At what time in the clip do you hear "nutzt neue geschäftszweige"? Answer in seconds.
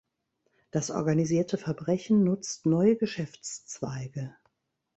2.23-4.35